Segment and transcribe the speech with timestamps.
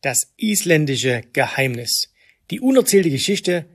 [0.00, 2.12] Das isländische Geheimnis.
[2.52, 3.66] Die unerzählte Geschichte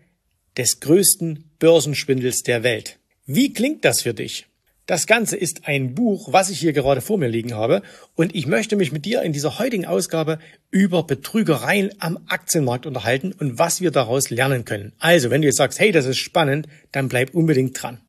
[0.56, 3.00] des größten Börsenschwindels der Welt.
[3.26, 4.48] Wie klingt das für dich?
[4.86, 7.82] Das Ganze ist ein Buch, was ich hier gerade vor mir liegen habe,
[8.16, 10.40] und ich möchte mich mit dir in dieser heutigen Ausgabe
[10.72, 14.94] über Betrügereien am Aktienmarkt unterhalten und was wir daraus lernen können.
[15.00, 18.00] Also, wenn du jetzt sagst, hey, das ist spannend, dann bleib unbedingt dran.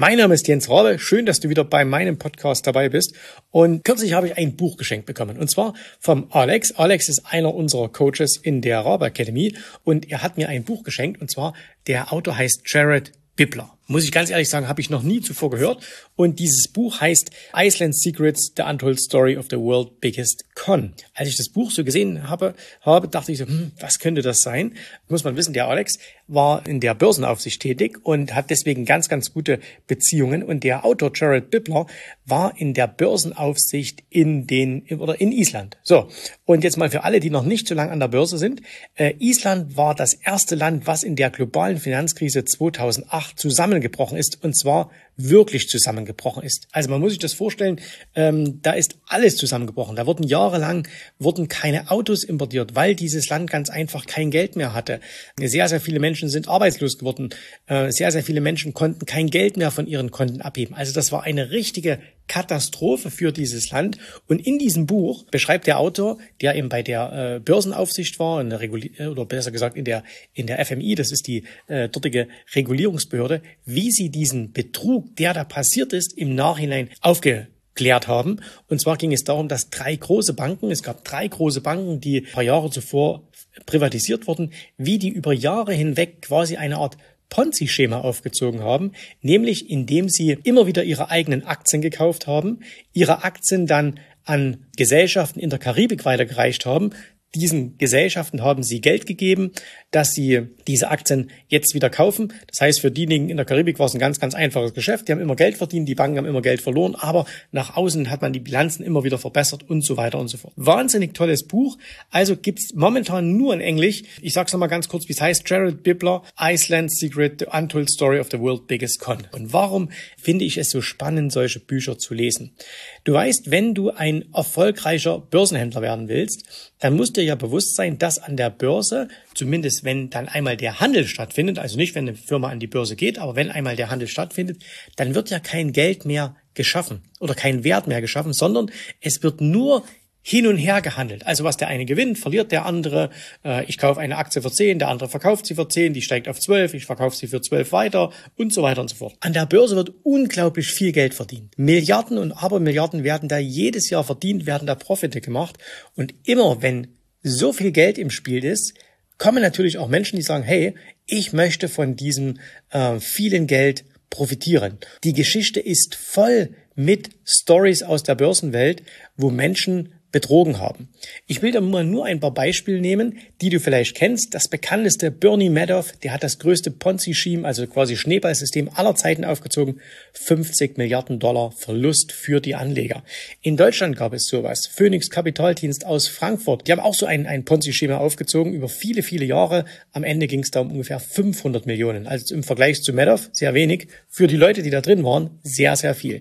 [0.00, 0.98] Mein Name ist Jens Rabe.
[0.98, 3.14] Schön, dass du wieder bei meinem Podcast dabei bist.
[3.50, 5.36] Und kürzlich habe ich ein Buch geschenkt bekommen.
[5.36, 6.72] Und zwar vom Alex.
[6.72, 9.54] Alex ist einer unserer Coaches in der Rabe Academy.
[9.84, 11.20] Und er hat mir ein Buch geschenkt.
[11.20, 11.52] Und zwar,
[11.86, 13.76] der Autor heißt Jared Bibbler.
[13.90, 15.82] Muss ich ganz ehrlich sagen, habe ich noch nie zuvor gehört.
[16.14, 20.92] Und dieses Buch heißt Iceland Secrets, The Untold Story of the World Biggest Con.
[21.12, 24.42] Als ich das Buch so gesehen habe, habe dachte ich so, hm, was könnte das
[24.42, 24.74] sein?
[25.08, 25.98] Muss man wissen, der Alex
[26.28, 29.58] war in der Börsenaufsicht tätig und hat deswegen ganz, ganz gute
[29.88, 30.44] Beziehungen.
[30.44, 31.86] Und der Autor Jared Bibbler
[32.26, 35.78] war in der Börsenaufsicht in den, oder in Island.
[35.82, 36.08] So.
[36.44, 38.62] Und jetzt mal für alle, die noch nicht so lange an der Börse sind.
[38.94, 43.40] Äh, Island war das erste Land, was in der globalen Finanzkrise 2008
[43.80, 44.42] zusammengebrochen ist.
[44.44, 44.90] Und zwar
[45.28, 46.68] wirklich zusammengebrochen ist.
[46.72, 47.80] Also man muss sich das vorstellen,
[48.14, 49.96] ähm, da ist alles zusammengebrochen.
[49.96, 50.86] Da wurden jahrelang
[51.18, 55.00] wurden keine Autos importiert, weil dieses Land ganz einfach kein Geld mehr hatte.
[55.38, 57.30] Sehr, sehr viele Menschen sind arbeitslos geworden.
[57.66, 60.74] Äh, sehr, sehr viele Menschen konnten kein Geld mehr von ihren Konten abheben.
[60.74, 61.98] Also das war eine richtige
[62.30, 63.98] Katastrophe für dieses Land.
[64.28, 68.50] Und in diesem Buch beschreibt der Autor, der eben bei der äh, Börsenaufsicht war, in
[68.50, 71.88] der Reguli äh, oder besser gesagt in der, in der FMI, das ist die äh,
[71.88, 78.40] dortige Regulierungsbehörde, wie sie diesen Betrug, der da passiert ist, im Nachhinein aufgeklärt haben.
[78.68, 82.22] Und zwar ging es darum, dass drei große Banken, es gab drei große Banken, die
[82.22, 83.28] paar Jahre zuvor
[83.66, 86.96] privatisiert wurden, wie die über Jahre hinweg quasi eine Art
[87.30, 92.60] Ponzi-Schema aufgezogen haben, nämlich indem sie immer wieder ihre eigenen Aktien gekauft haben,
[92.92, 96.90] ihre Aktien dann an Gesellschaften in der Karibik weitergereicht haben,
[97.34, 99.52] diesen Gesellschaften haben sie Geld gegeben,
[99.92, 102.32] dass sie diese Aktien jetzt wieder kaufen.
[102.48, 105.06] Das heißt, für diejenigen in der Karibik war es ein ganz, ganz einfaches Geschäft.
[105.06, 108.22] Die haben immer Geld verdient, die Banken haben immer Geld verloren, aber nach außen hat
[108.22, 110.52] man die Bilanzen immer wieder verbessert und so weiter und so fort.
[110.56, 111.78] Wahnsinnig tolles Buch.
[112.10, 114.02] Also gibt's momentan nur in Englisch.
[114.20, 115.44] Ich sag's nochmal ganz kurz, wie es heißt.
[115.44, 119.28] Gerald Bibler, Iceland Secret, The Untold Story of the World Biggest Con.
[119.32, 122.56] Und warum finde ich es so spannend, solche Bücher zu lesen?
[123.04, 127.98] Du weißt, wenn du ein erfolgreicher Börsenhändler werden willst, dann muss dir ja bewusst sein,
[127.98, 132.16] dass an der Börse, zumindest wenn dann einmal der Handel stattfindet, also nicht wenn eine
[132.16, 134.62] Firma an die Börse geht, aber wenn einmal der Handel stattfindet,
[134.96, 138.70] dann wird ja kein Geld mehr geschaffen oder kein Wert mehr geschaffen, sondern
[139.00, 139.84] es wird nur
[140.22, 141.26] hin und her gehandelt.
[141.26, 143.10] Also was der eine gewinnt, verliert der andere.
[143.44, 146.28] Äh, ich kaufe eine Aktie für 10, der andere verkauft sie für 10, die steigt
[146.28, 149.14] auf 12, ich verkaufe sie für 12 weiter und so weiter und so fort.
[149.20, 151.56] An der Börse wird unglaublich viel Geld verdient.
[151.56, 155.56] Milliarden und Abermilliarden werden da jedes Jahr verdient, werden da Profite gemacht.
[155.96, 156.88] Und immer wenn
[157.22, 158.74] so viel Geld im Spiel ist,
[159.18, 160.74] kommen natürlich auch Menschen, die sagen, hey,
[161.06, 162.38] ich möchte von diesem
[162.70, 164.78] äh, vielen Geld profitieren.
[165.04, 168.82] Die Geschichte ist voll mit Stories aus der Börsenwelt,
[169.16, 170.88] wo Menschen betrogen haben.
[171.26, 174.34] Ich will da mal nur ein paar Beispiele nehmen, die du vielleicht kennst.
[174.34, 179.80] Das bekannteste Bernie Madoff, der hat das größte Ponzi-Scheme, also quasi Schneeballsystem aller Zeiten aufgezogen.
[180.12, 183.04] 50 Milliarden Dollar Verlust für die Anleger.
[183.42, 184.66] In Deutschland gab es sowas.
[184.66, 189.24] Phoenix Kapitaldienst aus Frankfurt, die haben auch so ein, ein Ponzi-Schema aufgezogen über viele, viele
[189.24, 189.64] Jahre.
[189.92, 192.06] Am Ende ging es da um ungefähr 500 Millionen.
[192.06, 193.88] Also im Vergleich zu Madoff sehr wenig.
[194.08, 196.20] Für die Leute, die da drin waren, sehr, sehr viel.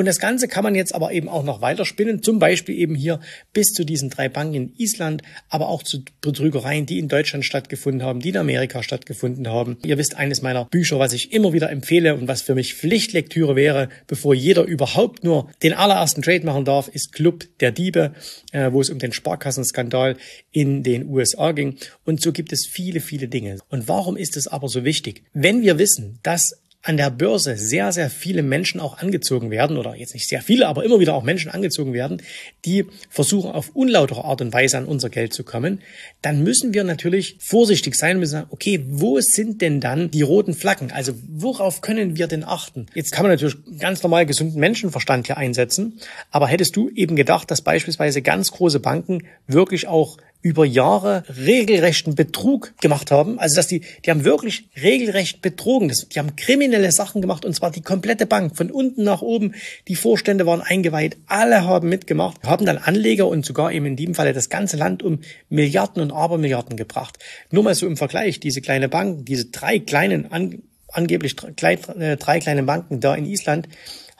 [0.00, 3.20] Und das Ganze kann man jetzt aber eben auch noch weiterspinnen, zum Beispiel eben hier
[3.52, 8.02] bis zu diesen drei Banken in Island, aber auch zu Betrügereien, die in Deutschland stattgefunden
[8.02, 9.76] haben, die in Amerika stattgefunden haben.
[9.84, 13.56] Ihr wisst, eines meiner Bücher, was ich immer wieder empfehle und was für mich Pflichtlektüre
[13.56, 18.14] wäre, bevor jeder überhaupt nur den allerersten Trade machen darf, ist Club der Diebe,
[18.52, 20.16] äh, wo es um den Sparkassenskandal
[20.50, 21.76] in den USA ging.
[22.06, 23.58] Und so gibt es viele, viele Dinge.
[23.68, 25.24] Und warum ist es aber so wichtig?
[25.34, 29.96] Wenn wir wissen, dass an der Börse sehr, sehr viele Menschen auch angezogen werden, oder
[29.96, 32.22] jetzt nicht sehr viele, aber immer wieder auch Menschen angezogen werden,
[32.64, 35.80] die versuchen auf unlautere Art und Weise an unser Geld zu kommen,
[36.22, 40.22] dann müssen wir natürlich vorsichtig sein und müssen sagen, okay, wo sind denn dann die
[40.22, 40.90] roten Flaggen?
[40.90, 42.86] Also worauf können wir denn achten?
[42.94, 46.00] Jetzt kann man natürlich ganz normal gesunden Menschenverstand hier einsetzen,
[46.30, 52.14] aber hättest du eben gedacht, dass beispielsweise ganz große Banken wirklich auch über Jahre regelrechten
[52.14, 53.38] Betrug gemacht haben.
[53.38, 55.92] Also dass die, die haben wirklich regelrecht betrogen.
[56.12, 59.54] Die haben kriminelle Sachen gemacht und zwar die komplette Bank von unten nach oben.
[59.88, 64.14] Die Vorstände waren eingeweiht, alle haben mitgemacht, haben dann Anleger und sogar eben in diesem
[64.14, 67.18] Falle das ganze Land um Milliarden und Abermilliarden gebracht.
[67.50, 72.16] Nur mal so im Vergleich, diese kleine Bank, diese drei kleinen An angeblich drei, äh,
[72.16, 73.68] drei kleine Banken da in Island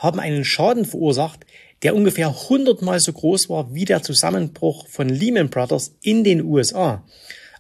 [0.01, 1.47] haben einen Schaden verursacht,
[1.83, 7.05] der ungefähr hundertmal so groß war wie der Zusammenbruch von Lehman Brothers in den USA.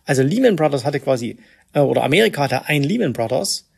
[0.04, 1.36] Also Lehman Brothers hatte quasi,
[1.74, 3.69] äh, oder Amerika hatte ein Lehman Brothers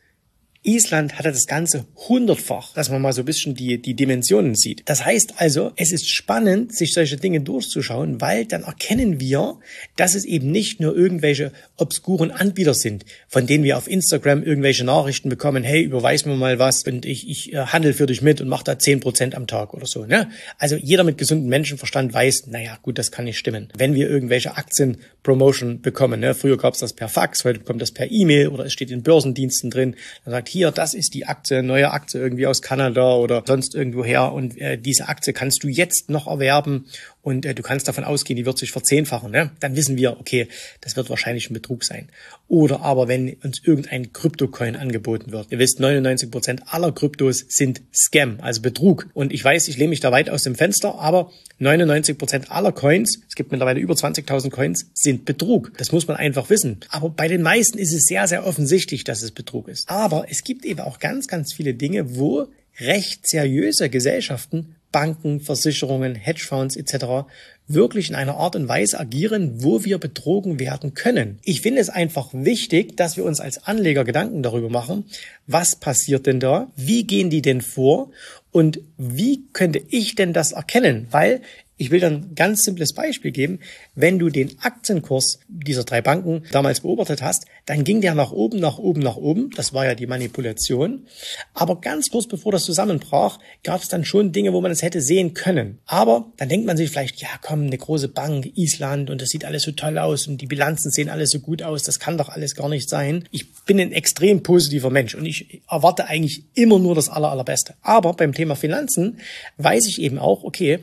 [0.63, 4.83] Island hatte das Ganze hundertfach, dass man mal so ein bisschen die, die Dimensionen sieht.
[4.85, 9.59] Das heißt also, es ist spannend, sich solche Dinge durchzuschauen, weil dann erkennen wir,
[9.97, 14.85] dass es eben nicht nur irgendwelche obskuren Anbieter sind, von denen wir auf Instagram irgendwelche
[14.85, 18.39] Nachrichten bekommen, hey, überweis mir mal was und ich, ich äh, handel für dich mit
[18.39, 20.05] und mach da zehn Prozent am Tag oder so.
[20.05, 20.29] Ne?
[20.57, 23.67] Also jeder mit gesundem Menschenverstand weiß, naja, gut, das kann nicht stimmen.
[23.77, 26.33] Wenn wir irgendwelche Aktien-Promotion bekommen, ne?
[26.33, 29.03] früher gab es das per Fax, heute kommt das per E-Mail oder es steht in
[29.03, 33.43] Börsendiensten drin, dann sagt, hier, das ist die Aktie, neue Aktie irgendwie aus Kanada oder
[33.45, 36.85] sonst irgendwo her und äh, diese Aktie kannst du jetzt noch erwerben
[37.23, 39.51] und äh, du kannst davon ausgehen, die wird sich verzehnfachen, ne?
[39.61, 40.47] dann wissen wir, okay,
[40.81, 42.09] das wird wahrscheinlich ein Betrug sein.
[42.49, 45.47] Oder aber wenn uns irgendein Kryptocoin angeboten wird.
[45.49, 49.07] Ihr wisst, 99 Prozent aller Kryptos sind Scam, also Betrug.
[49.13, 52.73] Und ich weiß, ich lehne mich da weit aus dem Fenster, aber 99 Prozent aller
[52.73, 55.71] Coins, es gibt mittlerweile über 20.000 Coins, sind Betrug.
[55.77, 56.81] Das muss man einfach wissen.
[56.89, 59.89] Aber bei den meisten ist es sehr, sehr offensichtlich, dass es Betrug ist.
[59.89, 62.47] Aber es gibt eben auch ganz, ganz viele Dinge, wo
[62.79, 67.27] recht seriöse Gesellschaften Banken, Versicherungen, Hedgefonds etc.
[67.67, 71.39] wirklich in einer Art und Weise agieren, wo wir betrogen werden können.
[71.43, 75.03] Ich finde es einfach wichtig, dass wir uns als Anleger Gedanken darüber machen,
[75.47, 78.11] was passiert denn da, wie gehen die denn vor
[78.51, 81.07] und wie könnte ich denn das erkennen?
[81.11, 81.41] Weil
[81.77, 83.59] ich will dann ein ganz simples Beispiel geben.
[83.95, 88.59] Wenn du den Aktienkurs dieser drei Banken damals beobachtet hast, dann ging der nach oben,
[88.59, 89.49] nach oben, nach oben.
[89.55, 91.07] Das war ja die Manipulation.
[91.53, 95.01] Aber ganz kurz bevor das zusammenbrach, gab es dann schon Dinge, wo man es hätte
[95.01, 95.79] sehen können.
[95.85, 99.45] Aber dann denkt man sich vielleicht, ja komm, eine große Bank, Island und das sieht
[99.45, 101.81] alles so toll aus und die Bilanzen sehen alles so gut aus.
[101.83, 103.27] Das kann doch alles gar nicht sein.
[103.31, 107.73] Ich bin ein extrem positiver Mensch und ich erwarte eigentlich immer nur das Aller, Allerbeste.
[107.81, 109.19] Aber beim Thema Finanzen
[109.57, 110.79] weiß ich eben auch, okay,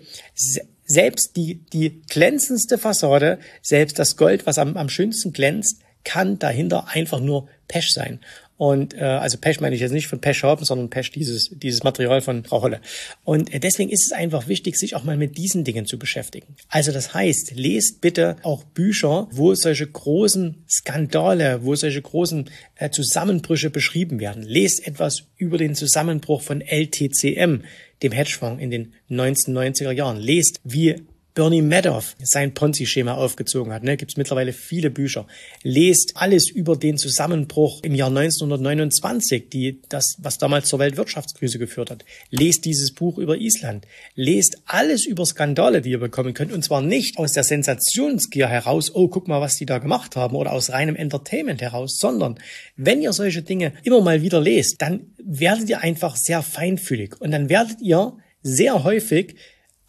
[0.90, 6.88] selbst die, die glänzendste Fassade, selbst das Gold, was am, am schönsten glänzt, kann dahinter
[6.88, 8.20] einfach nur Pech sein.
[8.56, 11.82] Und äh, also Pech meine ich jetzt nicht von Pech haben, sondern Pech dieses, dieses
[11.82, 12.82] Material von Frau Holle.
[13.24, 16.56] Und äh, deswegen ist es einfach wichtig, sich auch mal mit diesen Dingen zu beschäftigen.
[16.68, 22.90] Also das heißt, lest bitte auch Bücher, wo solche großen Skandale, wo solche großen äh,
[22.90, 24.42] Zusammenbrüche beschrieben werden.
[24.42, 27.62] Lest etwas über den Zusammenbruch von LTCM
[28.02, 30.16] dem Hedgefonds in den 1990er Jahren.
[30.16, 31.02] Lest, wie
[31.40, 33.82] Bernie Madoff sein Ponzi-Schema aufgezogen hat.
[33.82, 33.96] Ne?
[33.96, 35.26] Gibt es mittlerweile viele Bücher.
[35.62, 41.90] Lest alles über den Zusammenbruch im Jahr 1929, die das, was damals zur Weltwirtschaftskrise geführt
[41.90, 42.04] hat.
[42.28, 43.86] Lest dieses Buch über Island.
[44.14, 46.52] Lest alles über Skandale, die ihr bekommen könnt.
[46.52, 50.36] Und zwar nicht aus der Sensationsgier heraus, oh, guck mal, was die da gemacht haben,
[50.36, 52.38] oder aus reinem Entertainment heraus, sondern
[52.76, 57.18] wenn ihr solche Dinge immer mal wieder lest, dann werdet ihr einfach sehr feinfühlig.
[57.18, 59.36] Und dann werdet ihr sehr häufig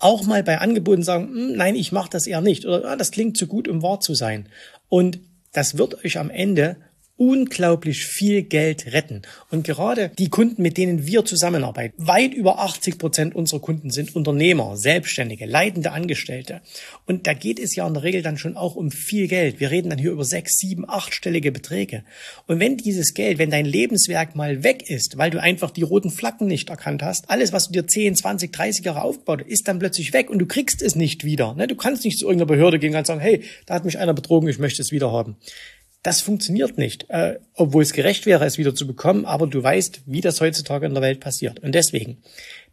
[0.01, 3.11] auch mal bei Angeboten sagen, hm, nein, ich mache das eher nicht oder ah, das
[3.11, 4.47] klingt zu gut, um wahr zu sein.
[4.89, 5.19] Und
[5.53, 6.77] das wird euch am Ende
[7.21, 9.21] unglaublich viel Geld retten.
[9.51, 14.15] Und gerade die Kunden, mit denen wir zusammenarbeiten, weit über 80 Prozent unserer Kunden sind
[14.15, 16.61] Unternehmer, Selbstständige, leitende Angestellte.
[17.05, 19.59] Und da geht es ja in der Regel dann schon auch um viel Geld.
[19.59, 22.03] Wir reden dann hier über sechs, sieben, achtstellige Beträge.
[22.47, 26.09] Und wenn dieses Geld, wenn dein Lebenswerk mal weg ist, weil du einfach die roten
[26.09, 29.67] Flaggen nicht erkannt hast, alles, was du dir 10, 20, 30 Jahre aufgebaut hast, ist
[29.67, 31.53] dann plötzlich weg und du kriegst es nicht wieder.
[31.53, 31.67] Ne?
[31.67, 34.49] Du kannst nicht zu irgendeiner Behörde gehen und sagen, hey, da hat mich einer betrogen,
[34.49, 35.35] ich möchte es wieder haben.
[36.03, 40.01] Das funktioniert nicht, äh, obwohl es gerecht wäre, es wieder zu bekommen, aber du weißt,
[40.07, 41.59] wie das heutzutage in der Welt passiert.
[41.59, 42.17] Und deswegen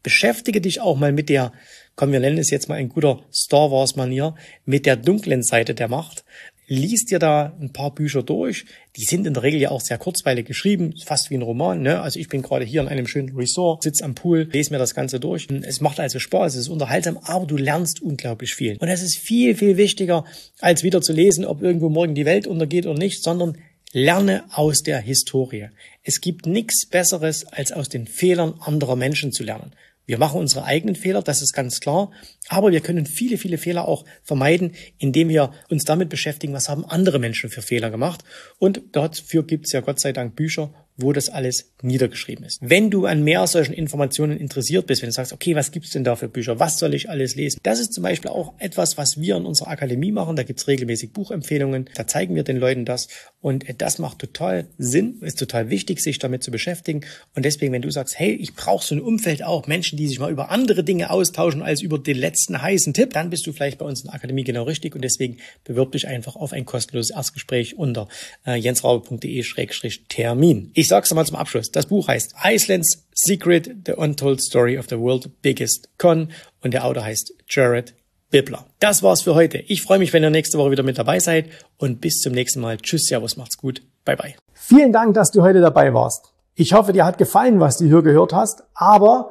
[0.02, 1.52] beschäftige dich auch mal mit der,
[1.94, 5.74] komm, wir nennen es jetzt mal in guter Star Wars Manier, mit der dunklen Seite
[5.74, 6.24] der Macht
[6.68, 8.66] liest dir da ein paar Bücher durch.
[8.96, 11.82] Die sind in der Regel ja auch sehr kurzweilig geschrieben, fast wie ein Roman.
[11.82, 12.00] Ne?
[12.00, 14.94] Also ich bin gerade hier in einem schönen Resort, sitze am Pool, lese mir das
[14.94, 15.48] Ganze durch.
[15.62, 18.76] Es macht also Spaß, es ist unterhaltsam, aber du lernst unglaublich viel.
[18.78, 20.24] Und es ist viel, viel wichtiger,
[20.60, 23.56] als wieder zu lesen, ob irgendwo morgen die Welt untergeht oder nicht, sondern
[23.92, 25.68] lerne aus der Historie.
[26.02, 29.72] Es gibt nichts Besseres, als aus den Fehlern anderer Menschen zu lernen.
[30.08, 32.10] Wir machen unsere eigenen Fehler, das ist ganz klar.
[32.48, 36.86] Aber wir können viele, viele Fehler auch vermeiden, indem wir uns damit beschäftigen, was haben
[36.86, 38.24] andere Menschen für Fehler gemacht.
[38.58, 42.58] Und dafür gibt es ja Gott sei Dank Bücher wo das alles niedergeschrieben ist.
[42.60, 46.02] Wenn du an mehr solchen Informationen interessiert bist, wenn du sagst, okay, was gibt's denn
[46.02, 47.60] da für Bücher, was soll ich alles lesen?
[47.62, 50.34] Das ist zum Beispiel auch etwas, was wir in unserer Akademie machen.
[50.34, 53.08] Da gibt's regelmäßig Buchempfehlungen, da zeigen wir den Leuten das
[53.40, 57.02] und das macht total Sinn, ist total wichtig, sich damit zu beschäftigen.
[57.36, 60.18] Und deswegen, wenn du sagst, hey, ich brauche so ein Umfeld auch, Menschen, die sich
[60.18, 63.78] mal über andere Dinge austauschen als über den letzten heißen Tipp, dann bist du vielleicht
[63.78, 67.14] bei uns in der Akademie genau richtig und deswegen bewirb dich einfach auf ein kostenloses
[67.14, 68.08] Erstgespräch unter
[68.44, 70.72] äh, jensraube.de-termin.
[70.74, 71.70] Ich sag's nochmal zum Abschluss.
[71.70, 76.84] Das Buch heißt Iceland's Secret, The Untold Story of the World's Biggest Con und der
[76.84, 77.94] Autor heißt Jared
[78.30, 78.66] Bibler.
[78.78, 79.58] Das war's für heute.
[79.58, 82.60] Ich freue mich, wenn ihr nächste Woche wieder mit dabei seid und bis zum nächsten
[82.60, 82.76] Mal.
[82.78, 83.82] Tschüss, Servus, macht's gut.
[84.04, 84.34] Bye bye.
[84.52, 86.32] Vielen Dank, dass du heute dabei warst.
[86.54, 89.30] Ich hoffe, dir hat gefallen, was du hier gehört hast, aber